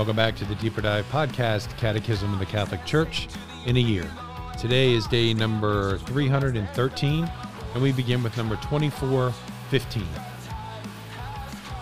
[0.00, 3.28] Welcome back to the Deeper Dive Podcast, Catechism of the Catholic Church
[3.66, 4.10] in a Year.
[4.58, 7.30] Today is day number 313,
[7.74, 10.02] and we begin with number 2415.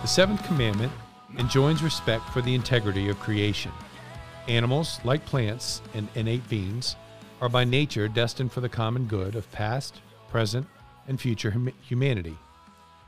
[0.01, 0.91] The seventh commandment
[1.37, 3.71] enjoins respect for the integrity of creation.
[4.49, 6.97] Animals, like plants and innate beings,
[7.39, 10.67] are by nature destined for the common good of past, present,
[11.07, 12.37] and future hum- humanity.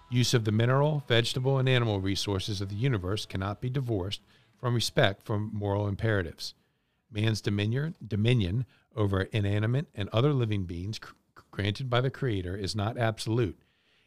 [0.09, 4.22] Use of the mineral, vegetable, and animal resources of the universe cannot be divorced
[4.62, 6.54] from respect for moral imperatives.
[7.12, 8.66] Man's dominion, dominion
[8.96, 11.14] over inanimate and other living beings cr-
[11.50, 13.59] granted by the Creator is not absolute.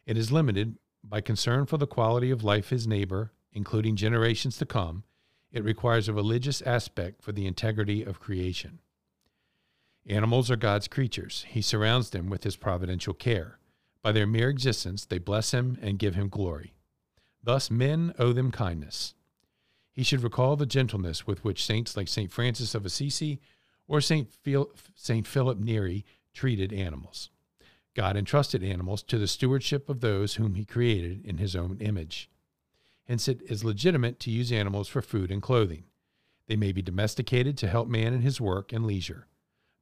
[0.06, 4.66] It is limited by concern for the quality of life his neighbor, including generations to
[4.66, 5.02] come.
[5.52, 8.78] It requires a religious aspect for the integrity of creation.
[10.06, 11.44] Animals are God's creatures.
[11.48, 13.58] He surrounds them with his providential care.
[14.02, 16.74] By their mere existence, they bless him and give him glory.
[17.42, 19.14] Thus, men owe them kindness.
[19.94, 22.30] He should recall the gentleness with which saints like St.
[22.30, 23.40] Francis of Assisi
[23.86, 24.28] or St.
[24.32, 25.26] Phil- St.
[25.26, 27.30] Philip Neri treated animals.
[27.94, 32.28] God entrusted animals to the stewardship of those whom he created in his own image.
[33.04, 35.84] Hence, it is legitimate to use animals for food and clothing.
[36.48, 39.28] They may be domesticated to help man in his work and leisure.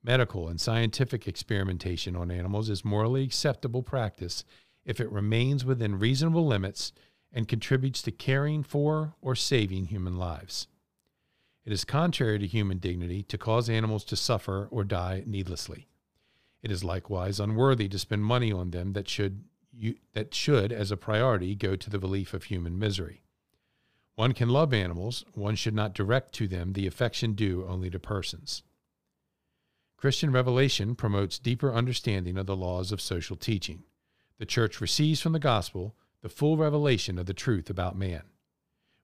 [0.03, 4.45] Medical and scientific experimentation on animals is morally acceptable practice
[4.85, 6.93] if it remains within reasonable limits
[7.33, 10.67] and contributes to caring for or saving human lives.
[11.65, 15.89] It is contrary to human dignity to cause animals to suffer or die needlessly.
[16.63, 20.91] It is likewise unworthy to spend money on them that should, you, that should, as
[20.91, 23.23] a priority, go to the relief of human misery.
[24.15, 27.99] One can love animals, one should not direct to them the affection due only to
[27.99, 28.63] persons.
[29.97, 33.85] Christian revelation promotes deeper understanding of the laws of social teaching.
[34.39, 38.23] The Church receives from the gospel the full revelation of the truth about man.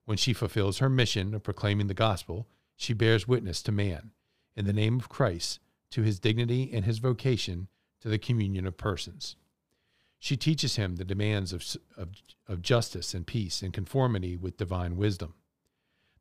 [0.05, 4.11] When she fulfills her mission of proclaiming the gospel, she bears witness to man,
[4.55, 5.59] in the name of Christ,
[5.91, 7.67] to his dignity and his vocation
[8.01, 9.35] to the communion of persons.
[10.17, 11.63] She teaches him the demands of,
[11.97, 12.09] of,
[12.47, 15.33] of justice and peace in conformity with divine wisdom.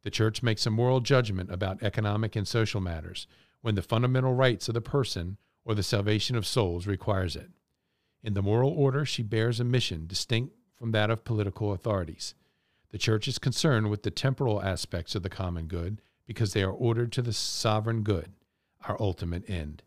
[0.03, 3.27] The Church makes a moral judgment about economic and social matters
[3.61, 7.51] when the fundamental rights of the person or the salvation of souls requires it.
[8.23, 12.35] In the moral order, she bears a mission distinct from that of political authorities.
[12.91, 16.71] The Church is concerned with the temporal aspects of the common good because they are
[16.71, 18.33] ordered to the sovereign good,
[18.87, 19.83] our ultimate end.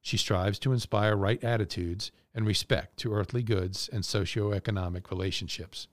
[0.00, 5.86] She strives to inspire right attitudes and respect to earthly goods and socio-economic relationships.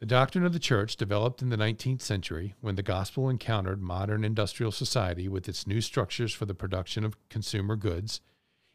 [0.00, 4.24] The doctrine of the Church developed in the 19th century when the gospel encountered modern
[4.24, 8.20] industrial society with its new structures for the production of consumer goods,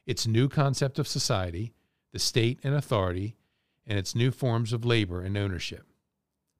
[0.05, 1.73] its new concept of society,
[2.11, 3.35] the state and authority,
[3.89, 5.87] and its new forms of labor and ownership.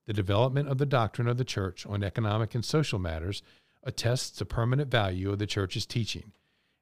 [0.08, 3.44] The development of the doctrine of the Church on economic and social matters
[3.84, 6.32] attests the permanent value of the Church's teaching,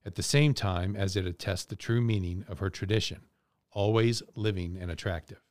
[0.05, 3.23] at the same time as it attests the true meaning of her tradition,
[3.71, 5.41] always living and attractive.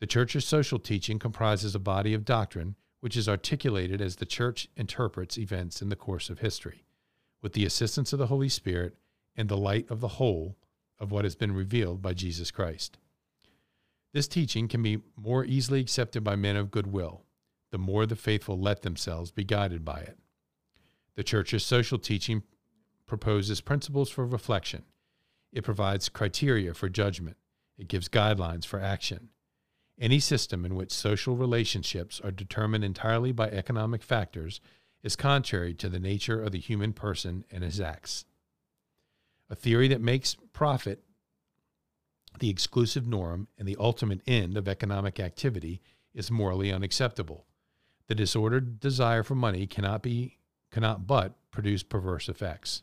[0.00, 4.68] The Church's social teaching comprises a body of doctrine which is articulated as the Church
[4.78, 6.84] interprets events in the course of history,
[7.42, 8.96] with the assistance of the Holy Spirit
[9.36, 10.56] and the light of the whole
[10.98, 12.96] of what has been revealed by Jesus Christ.
[14.14, 17.24] This teaching can be more easily accepted by men of good will,
[17.72, 20.16] the more the faithful let themselves be guided by it.
[21.16, 22.44] The Church's social teaching
[23.06, 24.84] proposes principles for reflection.
[25.52, 27.36] It provides criteria for judgment.
[27.76, 29.30] It gives guidelines for action.
[29.98, 34.60] Any system in which social relationships are determined entirely by economic factors
[35.02, 38.24] is contrary to the nature of the human person and his acts.
[39.50, 41.02] A theory that makes profit
[42.38, 45.80] the exclusive norm and the ultimate end of economic activity
[46.14, 47.46] is morally unacceptable.
[48.06, 50.38] The disordered desire for money cannot be
[50.70, 52.82] cannot but produce perverse effects.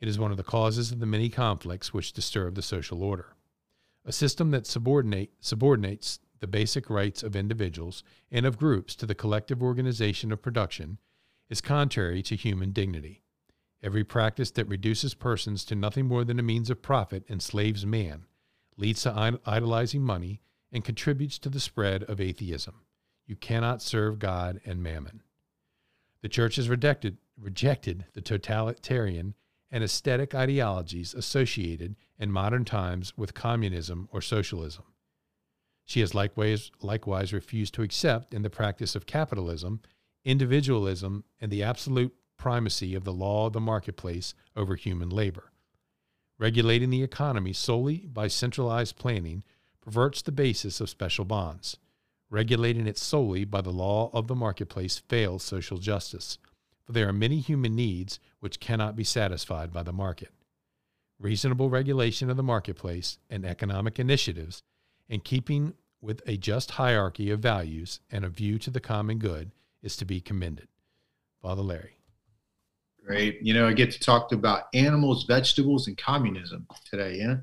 [0.00, 3.36] It is one of the causes of the many conflicts which disturb the social order.
[4.04, 9.14] A system that subordinate, subordinates the basic rights of individuals and of groups to the
[9.14, 10.98] collective organization of production
[11.48, 13.22] is contrary to human dignity.
[13.82, 18.26] Every practice that reduces persons to nothing more than a means of profit enslaves man,
[18.76, 20.40] leads to idolizing money,
[20.72, 22.82] and contributes to the spread of atheism.
[23.26, 25.22] You cannot serve God and mammon.
[26.22, 29.34] The church has rejected, rejected the totalitarian
[29.70, 34.84] and aesthetic ideologies associated in modern times with communism or socialism.
[35.84, 39.80] She has likewise, likewise refused to accept in the practice of capitalism
[40.24, 42.12] individualism and the absolute
[42.46, 45.50] primacy of the law of the marketplace over human labor.
[46.38, 49.42] Regulating the economy solely by centralized planning
[49.80, 51.76] perverts the basis of special bonds.
[52.30, 56.38] Regulating it solely by the law of the marketplace fails social justice,
[56.84, 60.30] for there are many human needs which cannot be satisfied by the market.
[61.18, 64.62] Reasonable regulation of the marketplace and economic initiatives,
[65.08, 69.50] in keeping with a just hierarchy of values and a view to the common good,
[69.82, 70.68] is to be commended.
[71.42, 71.95] Father Larry.
[73.06, 73.38] Great.
[73.40, 77.18] You know, I get to talk about animals, vegetables, and communism today.
[77.18, 77.36] Yeah.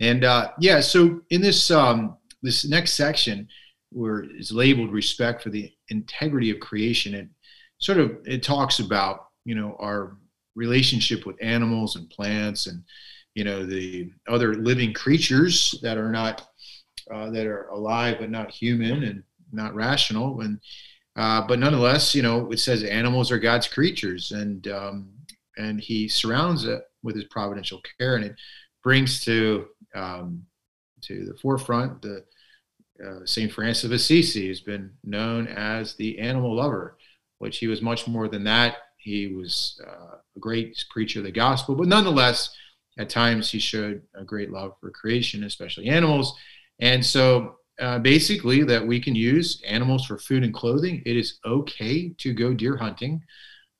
[0.00, 3.48] And uh, yeah, so in this um, this next section,
[3.90, 7.30] where is labeled respect for the integrity of creation, and
[7.78, 10.18] sort of it talks about you know our
[10.54, 12.82] relationship with animals and plants and
[13.34, 16.48] you know the other living creatures that are not
[17.10, 19.22] uh, that are alive but not human and
[19.52, 20.60] not rational and
[21.18, 25.10] uh, but nonetheless you know it says animals are god's creatures and um,
[25.58, 28.34] and he surrounds it with his providential care and it
[28.82, 30.42] brings to um,
[31.02, 32.24] to the forefront the
[33.04, 33.52] uh, St.
[33.52, 36.96] Francis of Assisi has been known as the animal lover,
[37.38, 38.76] which he was much more than that.
[38.96, 42.54] He was uh, a great preacher of the gospel, but nonetheless,
[42.98, 46.36] at times he showed a great love for creation, especially animals.
[46.80, 51.02] And so, uh, basically, that we can use animals for food and clothing.
[51.06, 53.22] It is okay to go deer hunting,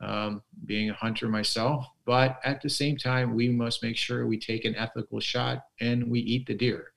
[0.01, 4.39] um, being a hunter myself, but at the same time, we must make sure we
[4.39, 6.93] take an ethical shot and we eat the deer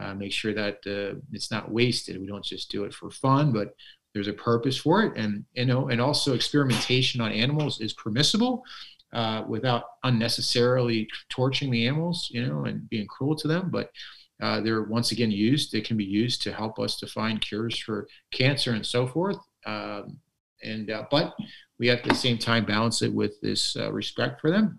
[0.00, 2.20] uh, make sure that uh, it's not wasted.
[2.20, 3.74] We don't just do it for fun, but
[4.14, 5.16] there's a purpose for it.
[5.16, 8.64] And, you know, and also experimentation on animals is permissible
[9.12, 13.70] uh, without unnecessarily torturing the animals, you know, and being cruel to them.
[13.70, 13.90] But
[14.40, 17.78] uh, they're once again used, they can be used to help us to find cures
[17.78, 19.38] for cancer and so forth.
[19.66, 20.18] Um,
[20.62, 21.34] and, uh, but
[21.78, 24.78] we at the same time balance it with this uh, respect for them.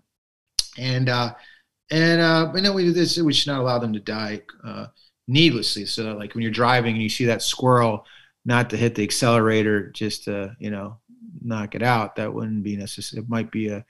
[0.78, 1.08] And,
[1.90, 4.42] and, uh, but no, we do this, we should not allow them to die
[5.28, 5.86] needlessly.
[5.86, 8.06] So like when you're driving and you see that squirrel,
[8.44, 10.98] not to hit the accelerator just to you know
[11.40, 12.16] knock it out.
[12.16, 13.22] That wouldn't be necessary.
[13.22, 13.84] It might be a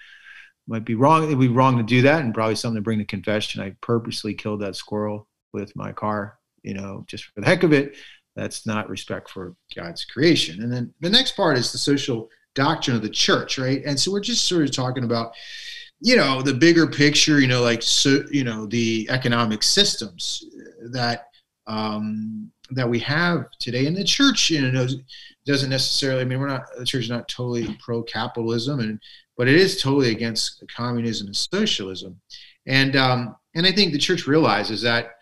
[0.66, 1.24] might be wrong.
[1.24, 3.62] It'd be wrong to do that, and probably something to bring to confession.
[3.62, 7.72] I purposely killed that squirrel with my car, you know, just for the heck of
[7.72, 7.96] it.
[8.34, 10.62] That's not respect for God's creation.
[10.62, 13.82] And then the next part is the social doctrine of the church, right?
[13.84, 15.32] And so we're just sort of talking about
[16.02, 20.44] you know the bigger picture you know like so you know the economic systems
[20.90, 21.28] that
[21.68, 24.86] um, that we have today in the church you know
[25.46, 29.00] doesn't necessarily i mean we're not the church is not totally pro capitalism and
[29.36, 32.20] but it is totally against communism and socialism
[32.66, 35.12] and um, and i think the church realizes that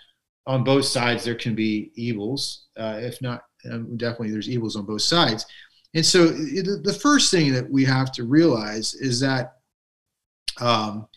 [0.50, 4.84] on both sides there can be evils uh, if not um, definitely there's evils on
[4.84, 5.46] both sides
[5.94, 9.54] and so the first thing that we have to realize is that
[10.60, 11.08] um,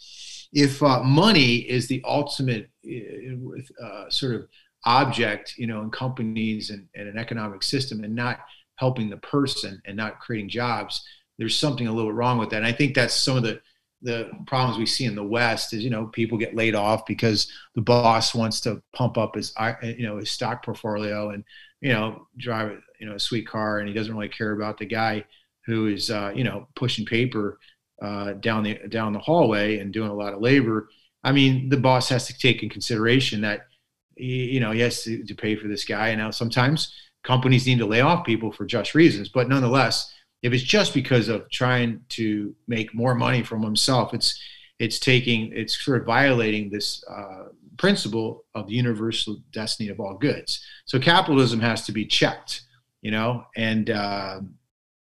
[0.52, 4.48] if uh, money is the ultimate uh, uh, sort of
[4.86, 8.40] object, you know, in companies and, and an economic system, and not
[8.76, 11.04] helping the person and not creating jobs,
[11.38, 12.58] there's something a little wrong with that.
[12.58, 13.62] And I think that's some of the
[14.04, 17.51] the problems we see in the West is you know people get laid off because
[17.75, 21.44] the boss wants to pump up his you know his stock portfolio and
[21.82, 24.86] you know drive you know a sweet car and he doesn't really care about the
[24.86, 25.24] guy
[25.66, 27.60] who is uh, you know pushing paper
[28.01, 30.89] uh, down the down the hallway and doing a lot of labor.
[31.24, 33.68] I mean, the boss has to take in consideration that
[34.16, 36.10] you know he has to, to pay for this guy.
[36.10, 40.13] And now sometimes companies need to lay off people for just reasons, but nonetheless,
[40.44, 44.40] if it's just because of trying to make more money from himself, it's
[44.80, 47.46] it's taking it's sort of violating this uh,
[47.78, 50.64] principle of the universal destiny of all goods.
[50.86, 52.62] So capitalism has to be checked,
[53.02, 54.42] you know, and uh,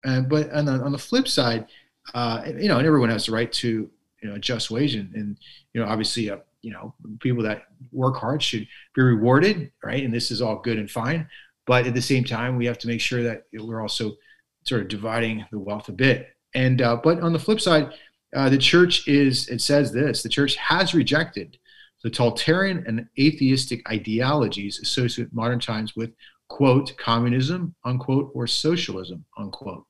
[0.05, 1.67] and but on the, on the flip side
[2.13, 3.89] uh, you know, and everyone has the right to,
[4.21, 5.37] you know, just wage and, and
[5.73, 10.03] you know, obviously, uh, you know, people that work hard should be rewarded, right?
[10.03, 11.27] And this is all good and fine,
[11.65, 14.15] but at the same time, we have to make sure that we're also
[14.65, 16.29] sort of dividing the wealth a bit.
[16.55, 17.93] And uh, but on the flip side,
[18.35, 21.57] uh, the church is it says this: the church has rejected
[22.03, 26.11] the totalitarian and atheistic ideologies associated with modern times with
[26.49, 29.85] quote communism unquote or socialism unquote.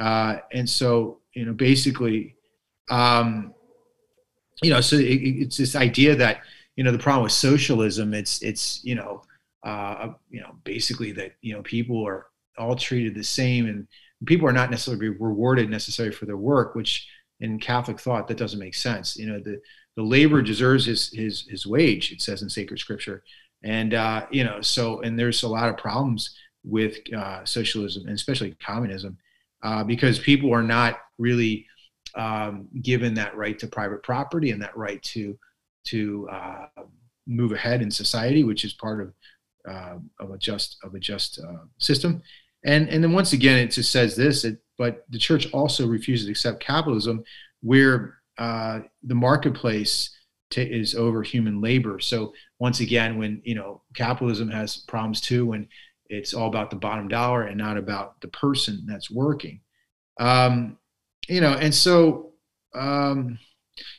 [0.00, 2.36] Uh, and so you know, basically,
[2.90, 3.54] um,
[4.62, 6.42] you know, so it, it's this idea that
[6.76, 9.22] you know the problem with socialism, it's it's you know,
[9.64, 12.26] uh, you know, basically that you know people are
[12.58, 13.86] all treated the same, and
[14.26, 17.08] people are not necessarily rewarded necessarily for their work, which
[17.40, 19.16] in Catholic thought that doesn't make sense.
[19.16, 19.60] You know, the
[19.96, 22.12] the labor deserves his his his wage.
[22.12, 23.22] It says in sacred scripture,
[23.62, 28.14] and uh, you know, so and there's a lot of problems with uh, socialism and
[28.14, 29.18] especially communism
[29.62, 31.66] uh, because people are not really
[32.14, 35.38] um, given that right to private property and that right to
[35.84, 36.66] to uh,
[37.26, 39.12] move ahead in society, which is part of
[39.68, 42.22] uh, of a just of a just uh, system.
[42.64, 44.44] And and then once again, it just says this.
[44.44, 47.24] It, but the church also refuses to accept capitalism,
[47.60, 50.10] where uh, the marketplace
[50.50, 52.00] t- is over human labor.
[52.00, 55.68] So once again, when you know capitalism has problems too, when
[56.06, 59.60] it's all about the bottom dollar and not about the person that's working.
[60.20, 60.78] Um,
[61.28, 62.32] you know, and so
[62.74, 63.38] um,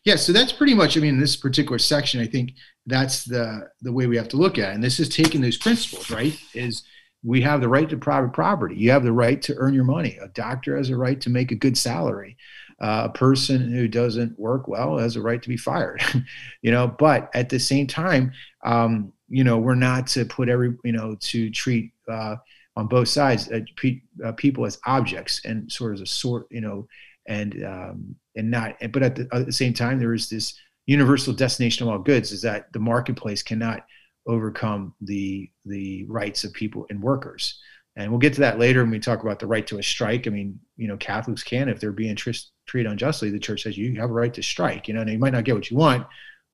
[0.05, 0.97] yeah, so that's pretty much.
[0.97, 2.53] I mean, this particular section, I think
[2.85, 4.75] that's the the way we have to look at it.
[4.75, 6.37] And this is taking those principles, right?
[6.53, 6.83] Is
[7.23, 8.75] we have the right to private property.
[8.75, 10.17] You have the right to earn your money.
[10.21, 12.37] A doctor has a right to make a good salary.
[12.81, 16.03] Uh, a person who doesn't work well has a right to be fired.
[16.61, 18.31] you know, but at the same time,
[18.65, 22.35] um, you know, we're not to put every, you know, to treat uh,
[22.75, 26.61] on both sides uh, pe- uh, people as objects and sort of a sort, you
[26.61, 26.87] know,
[27.27, 28.75] and um, and not.
[28.91, 32.31] But at the, at the same time, there is this universal destination of all goods
[32.31, 33.85] is that the marketplace cannot
[34.27, 37.59] overcome the the rights of people and workers.
[37.95, 40.25] And we'll get to that later when we talk about the right to a strike.
[40.25, 42.31] I mean, you know, Catholics can, if they're being tr-
[42.65, 44.87] treated unjustly, the church says you have a right to strike.
[44.87, 46.07] You know, and you might not get what you want,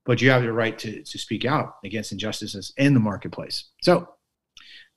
[0.04, 3.70] but you have the right to, to speak out against injustices in the marketplace.
[3.80, 4.06] So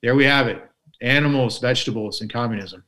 [0.02, 0.62] there we have it
[1.00, 2.84] animals, vegetables, and communism.